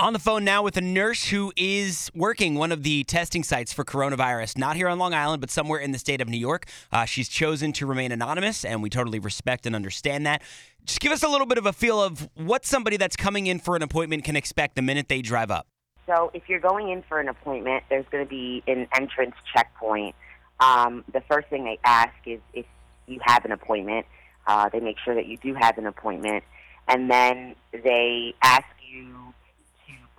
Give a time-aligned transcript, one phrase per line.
[0.00, 3.70] On the phone now with a nurse who is working one of the testing sites
[3.70, 6.64] for coronavirus, not here on Long Island, but somewhere in the state of New York.
[6.90, 10.40] Uh, she's chosen to remain anonymous, and we totally respect and understand that.
[10.86, 13.58] Just give us a little bit of a feel of what somebody that's coming in
[13.58, 15.66] for an appointment can expect the minute they drive up.
[16.06, 20.14] So, if you're going in for an appointment, there's going to be an entrance checkpoint.
[20.60, 22.64] Um, the first thing they ask is if
[23.06, 24.06] you have an appointment.
[24.46, 26.42] Uh, they make sure that you do have an appointment,
[26.88, 27.54] and then
[27.84, 29.29] they ask you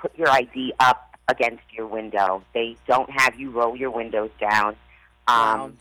[0.02, 2.44] put your ID up against your window.
[2.53, 4.70] They don't have you roll your windows down
[5.27, 5.71] um, Wow.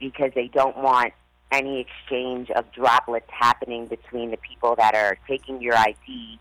[0.00, 1.12] because they don't want
[1.52, 6.38] any exchange of droplets happening between the people that are taking your ID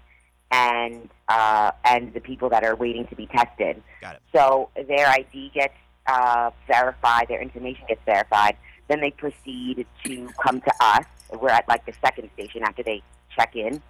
[0.51, 3.81] and uh, and the people that are waiting to be tested.
[4.01, 4.21] Got it.
[4.33, 5.73] So their ID gets
[6.07, 8.55] uh, verified, their information gets verified.
[8.87, 11.05] Then they proceed to come to us.
[11.39, 13.01] We're at like the second station after they
[13.35, 13.81] check in,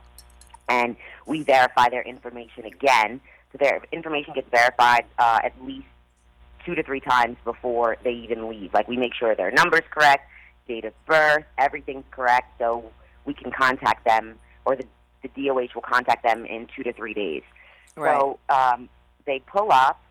[0.67, 3.21] and we verify their information again.
[3.51, 5.87] So their information gets verified uh, at least
[6.65, 8.73] two to three times before they even leave.
[8.73, 10.29] Like we make sure their number's correct,
[10.67, 12.91] date of birth, everything's correct, so
[13.25, 14.85] we can contact them, or the,
[15.21, 17.43] the DOH will contact them in two to three days.
[17.95, 18.19] Right.
[18.19, 18.89] So um,
[19.25, 20.01] they pull up,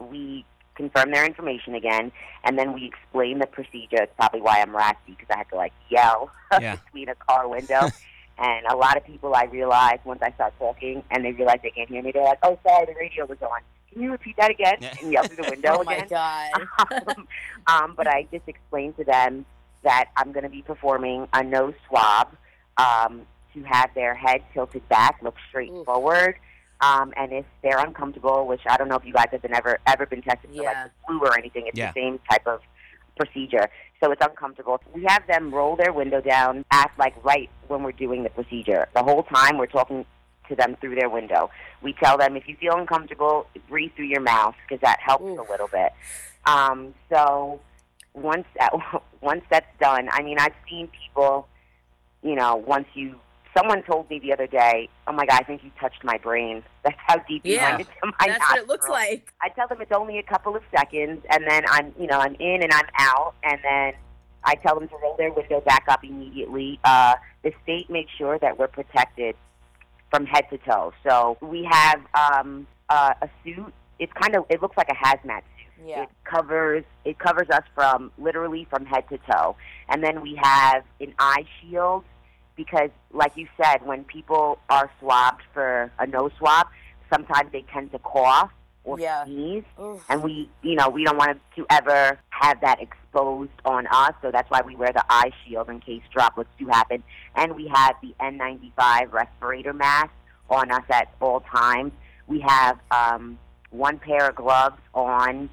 [0.00, 2.12] we confirm their information again,
[2.44, 4.02] and then we explain the procedure.
[4.02, 6.76] It's probably why I'm raspy because I had to like yell Yeah.
[6.76, 7.88] between a car window.
[8.38, 11.70] and a lot of people I realize once I start talking and they realize they
[11.70, 13.60] can't hear me, they're like, "Oh, sorry, the radio was on.
[13.92, 14.94] Can you repeat that again?" Yeah.
[15.00, 16.08] And yell through the window oh my again.
[16.08, 17.08] god.
[17.16, 17.28] um,
[17.66, 19.44] um, but I just explained to them
[19.82, 22.28] that I'm going to be performing a nose swab
[22.78, 25.84] um, to have their head tilted back, look straight Oof.
[25.86, 26.36] forward.
[26.80, 29.78] Um, and if they're uncomfortable, which I don't know if you guys have been ever
[29.86, 30.68] ever been tested for Yeah.
[30.70, 31.92] like the flu or anything, it's Yeah.
[31.92, 32.60] the same type of
[33.16, 33.68] procedure.
[34.02, 34.80] So it's uncomfortable.
[34.92, 38.88] We have them roll their window down act like right when we're doing the procedure.
[38.94, 40.04] The whole time we're talking
[40.48, 41.50] to them through their window.
[41.82, 45.38] We tell them if you feel uncomfortable, breathe through your mouth because that helps Oof.
[45.38, 45.92] a little bit.
[46.46, 47.60] Um, so
[48.12, 48.72] once that,
[49.20, 51.48] once that's done, I mean, I've seen people,
[52.22, 53.16] you know, once you.
[53.56, 56.62] Someone told me the other day, "Oh my God, I think you touched my brain."
[56.84, 57.76] That's how deep you Yeah.
[57.76, 59.32] went into my That's what it looks like.
[59.40, 62.34] I tell them it's only a couple of seconds, and then I'm, you know, I'm
[62.34, 63.92] in and I'm out, and then
[64.44, 66.78] I tell them to roll their window back up immediately.
[66.84, 69.36] Uh, the state makes sure that we're protected
[70.10, 70.92] from head to toe.
[71.06, 73.72] So we have um, uh, a suit.
[73.98, 75.86] It's kind of, it looks like a hazmat suit.
[75.86, 76.02] Yeah.
[76.02, 79.56] It covers, it covers us from literally from head to toe,
[79.88, 82.04] and then we have an eye shield
[82.56, 86.66] because, like you said, when people are swabbed for a nose swab,
[87.12, 88.50] sometimes they tend to cough
[88.84, 89.24] or Yeah.
[89.24, 90.04] sneeze Oof.
[90.10, 94.30] and we you know we don't want to ever have that exposed on us so
[94.30, 97.02] that's why we wear the eye shield in case droplets do happen
[97.34, 100.10] and we have the n95 respirator mask
[100.50, 101.92] on us at all times
[102.26, 103.38] we have um,
[103.70, 105.48] one pair of gloves on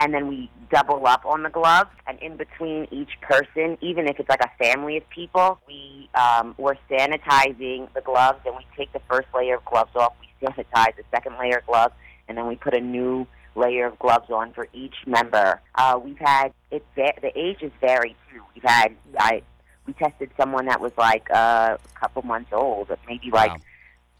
[0.00, 4.18] and then we double up on the gloves and in between each person even if
[4.20, 8.92] it's like a family of people we um, we're sanitizing the gloves and we take
[8.92, 11.94] the first layer of gloves off we sanitize the second layer of gloves
[12.28, 15.60] and then we put a new layer of gloves on for each member.
[15.74, 16.84] Uh, we've had it.
[16.94, 18.42] The ages vary too.
[18.54, 19.42] We've had I
[19.86, 23.58] we tested someone that was like uh, a couple months old, maybe like Wow.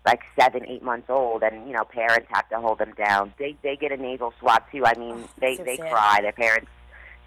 [0.09, 3.33] Like seven, eight months old, and you know parents have to hold them down.
[3.39, 4.85] They they get a nasal swab too.
[4.87, 5.91] I mean, Oh, they so they sad.
[5.93, 6.19] cry.
[6.23, 6.71] Their parents.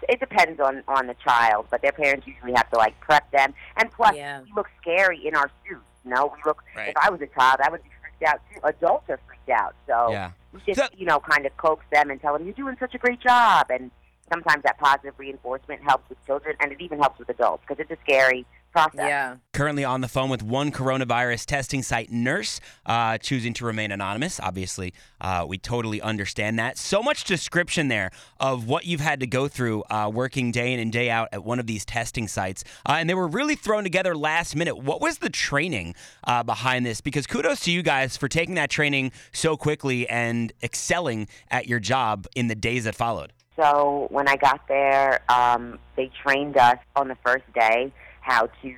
[0.08, 3.54] It depends on on the child, but their parents usually have to like prep them.
[3.76, 4.40] And plus, Yeah.
[4.42, 5.80] we look scary in our suits.
[6.04, 6.62] You know, we look.
[6.76, 6.88] Right.
[6.88, 8.60] If I was a child, I would be freaked out too.
[8.64, 9.74] Adults are freaked out.
[9.86, 10.30] So Yeah.
[10.52, 12.94] we just So- you know kind of coax them and tell them you're doing such
[12.96, 13.92] a great job and
[14.32, 17.90] sometimes that positive reinforcement helps with children and it even helps with adults because it's
[17.90, 19.36] a scary process Yeah.
[19.52, 24.40] Currently on the phone with one coronavirus testing site nurse, uh, choosing to remain anonymous.
[24.40, 26.78] Obviously, uh, we totally understand that.
[26.78, 28.10] So much description there
[28.40, 31.44] of what you've had to go through uh, working day in and day out at
[31.44, 32.64] one of these testing sites.
[32.86, 34.78] Uh, and they were really thrown together last minute.
[34.78, 35.94] What was the training
[36.24, 37.00] uh, behind this?
[37.02, 41.78] Because kudos to you guys for taking that training so quickly and excelling at your
[41.78, 43.32] job in the days that followed.
[43.56, 47.92] so when i got there um, they trained us on the first day
[48.22, 48.74] how to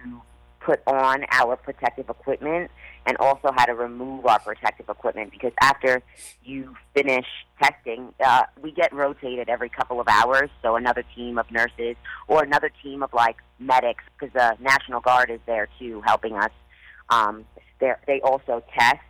[0.60, 2.70] put on our protective equipment
[3.06, 6.02] and also how to remove our protective equipment because after
[6.42, 7.26] you finish
[7.62, 10.48] testing, uh, we get rotated every couple of hours.
[10.62, 11.96] So another team of nurses
[12.28, 16.50] or another team of like medics because the National Guard is there too helping us.
[17.10, 17.44] Um,
[17.78, 19.00] they're- also test.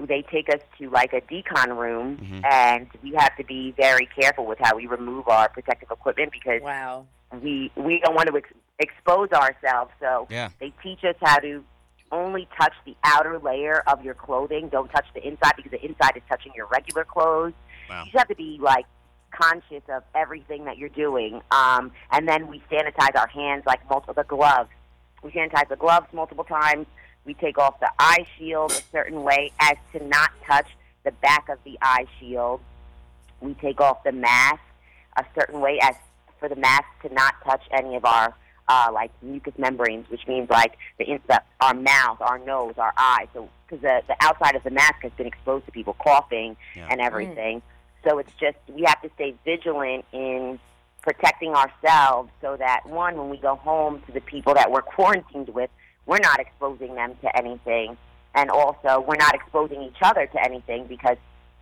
[0.00, 2.44] They take us to like a decon room, Mhm.
[2.44, 6.62] and we have to be very careful with how we remove our protective equipment because
[6.62, 7.06] Wow.
[7.32, 9.90] we we don't want to ex- expose ourselves.
[10.00, 10.50] So Yeah.
[10.60, 11.64] they teach us how to
[12.10, 14.68] only touch the outer layer of your clothing.
[14.68, 17.52] Don't touch the inside because the inside is touching your regular clothes.
[17.90, 18.00] Wow.
[18.00, 18.86] You just have to be like
[19.30, 21.42] conscious of everything that you're doing.
[21.50, 24.70] Um, and then we sanitize our hands like multiple the gloves.
[25.22, 26.86] We sanitize the gloves multiple times.
[27.24, 30.68] We take off the eye shield a certain way as to not touch
[31.04, 32.60] the back of the eye shield.
[33.40, 34.60] We take off the mask
[35.16, 35.94] a certain way as
[36.40, 38.34] for the mask to not touch any of our
[38.68, 42.92] uh, like mucous membranes, which means like the, inside, the our mouth, our nose, our
[42.96, 43.26] eyes.
[43.34, 46.88] So because the the outside of the mask has been exposed to people coughing Yeah.
[46.90, 47.62] and everything.
[48.04, 50.58] So it's just we have to stay vigilant in
[51.02, 55.48] protecting ourselves so that one, when we go home to the people that we're quarantined
[55.48, 55.70] with,
[56.06, 57.96] we're not exposing them to anything,
[58.34, 61.16] and also we're not exposing each other to anything because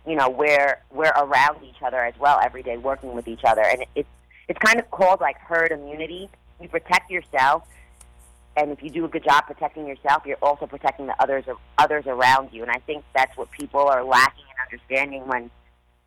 [0.05, 3.61] you know we're we're around each other as well every day, working with each other,
[3.63, 4.09] and it's
[4.47, 6.29] it's kind of called like herd immunity.
[6.61, 7.63] You protect yourself,
[8.55, 11.45] and if you do a good job protecting yourself, you're also protecting the others
[11.77, 12.63] others around you.
[12.63, 15.51] And I think that's what people are lacking in understanding when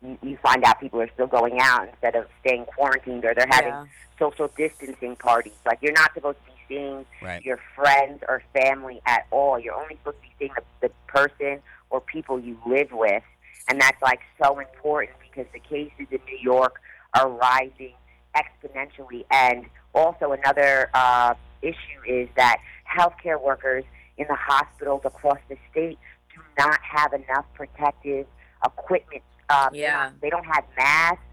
[0.03, 3.47] you, you find out people are still going out instead of staying quarantined or they're
[3.49, 3.85] having Yeah.
[4.19, 5.53] social distancing parties.
[5.65, 7.43] Like you're not supposed to be seeing Right.
[7.45, 9.57] your friends or family at all.
[9.57, 13.23] You're only supposed to be seeing the, the person or people you live with,
[13.69, 16.81] and that's like so important because the cases in New York
[17.13, 17.93] are rising
[18.35, 19.23] exponentially.
[19.31, 22.57] And also another uh, issue is that
[22.89, 23.83] healthcare workers
[24.17, 25.97] in the hospitals across the state
[26.33, 28.25] do not have enough protective
[28.65, 29.23] equipment.
[29.49, 30.11] Um, Yeah.
[30.21, 31.23] they don't have masks.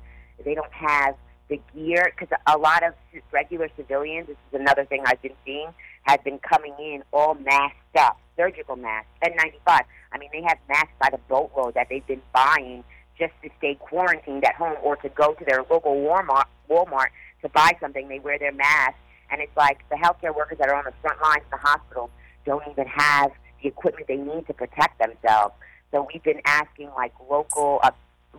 [0.45, 1.15] They don't have
[1.49, 2.95] the gear because a lot of
[3.33, 4.27] regular civilians.
[4.29, 5.73] This is another thing I've been seeing
[6.03, 9.81] has been coming in all masked up, surgical masks, N95.
[10.13, 12.85] I mean, they have masks by the boatload that they've been buying
[13.19, 17.09] just to stay quarantined at home or to go to their local Walmart, Walmart
[17.43, 18.09] to buy something.
[18.09, 18.97] They wear their mask,
[19.31, 22.11] and it's like the healthcare workers that are on the front lines in the hospitals
[22.45, 23.31] don't even have
[23.63, 25.55] the equipment they need to protect themselves.
[25.91, 27.91] So we've been asking like local uh,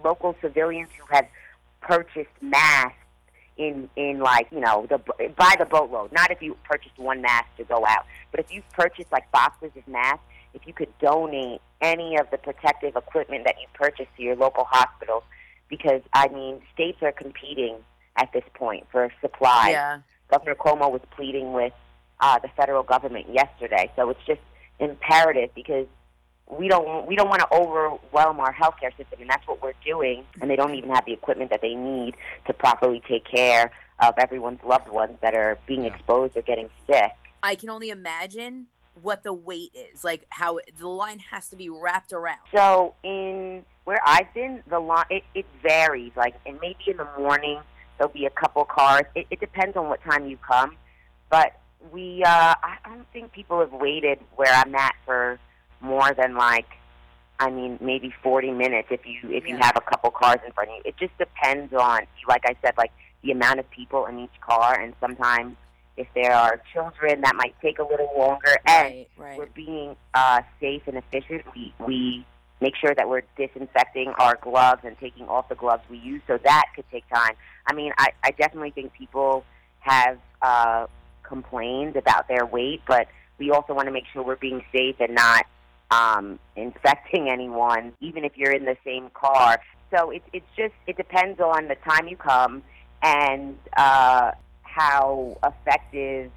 [0.03, 1.25] local civilians who have
[1.81, 2.95] purchased masks
[3.57, 4.97] in in like you know the
[5.35, 6.11] by the boatload.
[6.11, 9.71] Not if you purchased one mask to go out, but if you've purchased like boxes
[9.75, 10.23] of masks,
[10.53, 14.65] if you could donate any of the protective equipment that you purchased to your local
[14.65, 15.23] hospitals,
[15.69, 17.77] because I mean states are competing
[18.19, 19.69] at this point for supply.
[19.71, 19.99] Yeah.
[20.29, 21.73] Governor Cuomo was pleading with
[22.19, 24.41] uh, the federal government yesterday, so it's just
[24.79, 25.87] imperative because
[26.47, 30.23] we don't we don't want to overwhelm our healthcare system, and that's what we're doing.
[30.41, 32.15] And they don't even have the equipment that they need
[32.47, 35.93] to properly take care of everyone's loved ones that are being Yeah.
[35.95, 37.11] exposed or getting sick.
[37.41, 38.67] I can only imagine
[39.01, 40.03] what the wait is.
[40.03, 42.39] Like how the line has to be wrapped around.
[42.53, 46.11] So in where I've been, the line it, it varies.
[46.15, 47.59] Like, and maybe in the morning
[47.99, 49.03] there'll be a couple cars.
[49.13, 50.75] It, it depends on what time you come,
[51.29, 51.59] but
[51.91, 55.39] we uh, I don't think people have waited where I'm at for
[55.81, 56.65] more than like
[57.39, 60.71] I mean maybe 40 minutes if you if you have a couple cars in front
[60.71, 60.81] of you.
[60.85, 62.91] It just depends on like I said like
[63.21, 65.55] the amount of people in each car and sometimes
[65.97, 69.37] if there are children that might take a little longer and Right, right.
[69.37, 71.43] we're being uh, safe and efficient.
[71.53, 72.25] We we
[72.61, 76.37] make sure that we're disinfecting our gloves and taking off the gloves we use, so
[76.43, 77.33] that could take time.
[77.65, 79.45] I mean, I, I definitely think people
[79.79, 80.87] have uh,
[81.23, 83.07] complained about their wait, but
[83.37, 85.45] we also want to make sure we're being safe and not
[85.91, 89.59] um, infecting anyone, even if you're in the same car.
[89.95, 92.61] So it, it's just it depends on the time you come
[93.01, 94.31] and uh,
[94.61, 96.31] how effective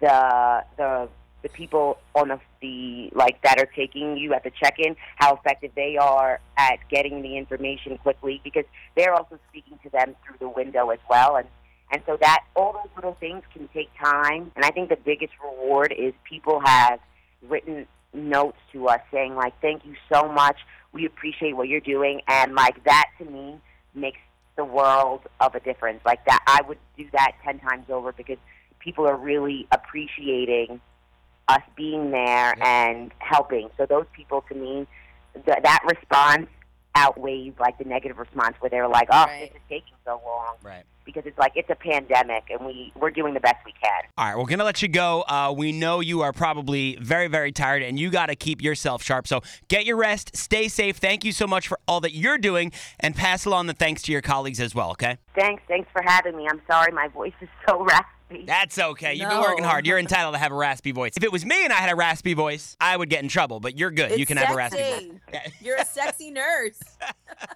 [0.00, 1.08] the the
[1.42, 5.96] the people on the like that are taking you at the check-in, how effective they
[5.96, 8.64] are at getting the information quickly because
[8.96, 11.46] they're also speaking to them through the window as well, and
[11.90, 14.52] and so that all those little things can take time.
[14.56, 17.00] And I think the biggest reward is people have
[17.48, 20.56] written notes to us saying like, "Thank you so much.
[20.92, 23.60] We appreciate what you're doing," and like that to me
[23.94, 24.18] makes
[24.56, 26.00] the world of a difference.
[26.04, 28.38] Like that, I would do that ten times over because
[28.80, 30.80] people are really appreciating
[31.48, 33.68] us being there and helping.
[33.76, 34.86] So those people, to me,
[35.44, 36.48] th- that response
[36.94, 39.40] outweighs like the negative response where they're like, "Oh, Right.
[39.52, 40.82] this is taking so long," Right.
[41.04, 44.00] because it's like it's a pandemic and we we're doing the best we can.
[44.16, 45.22] All right, we're going to let you go.
[45.28, 49.02] Uh, we know you are probably very, very tired and you got to keep yourself
[49.02, 49.28] sharp.
[49.28, 50.96] So get your rest, stay safe.
[50.96, 54.12] Thank you so much for all that you're doing and pass along the thanks to
[54.12, 55.18] your colleagues as well, okay?
[55.36, 56.48] Thanks, thanks for having me.
[56.50, 57.78] I'm sorry my voice is so
[58.30, 58.44] raspy.
[58.46, 59.14] That's okay.
[59.14, 59.42] You've been No.
[59.42, 59.86] working hard.
[59.86, 61.12] You're entitled to have a raspy voice.
[61.16, 63.60] If it was me and I had a raspy voice, I would get in trouble,
[63.60, 64.10] but you're good.
[64.12, 65.10] you It's can have a raspy voice.
[65.32, 65.52] sexy.
[65.64, 66.78] You're a sexy nurse.